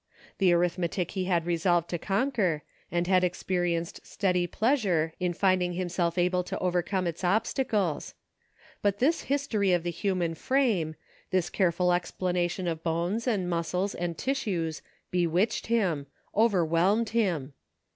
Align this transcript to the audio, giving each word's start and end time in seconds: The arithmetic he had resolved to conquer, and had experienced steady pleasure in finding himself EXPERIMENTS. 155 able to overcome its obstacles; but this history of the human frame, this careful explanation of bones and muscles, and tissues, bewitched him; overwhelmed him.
The 0.39 0.51
arithmetic 0.51 1.11
he 1.11 1.25
had 1.25 1.45
resolved 1.45 1.87
to 1.91 1.99
conquer, 1.99 2.63
and 2.91 3.05
had 3.05 3.23
experienced 3.23 4.03
steady 4.03 4.47
pleasure 4.47 5.13
in 5.19 5.31
finding 5.33 5.73
himself 5.73 6.17
EXPERIMENTS. 6.17 6.51
155 6.53 6.57
able 6.57 6.71
to 6.71 6.93
overcome 6.97 7.07
its 7.07 7.23
obstacles; 7.23 8.15
but 8.81 8.97
this 8.97 9.21
history 9.25 9.73
of 9.73 9.83
the 9.83 9.91
human 9.91 10.33
frame, 10.33 10.95
this 11.29 11.51
careful 11.51 11.93
explanation 11.93 12.67
of 12.67 12.81
bones 12.81 13.27
and 13.27 13.47
muscles, 13.47 13.93
and 13.93 14.17
tissues, 14.17 14.81
bewitched 15.11 15.67
him; 15.67 16.07
overwhelmed 16.35 17.09
him. 17.09 17.53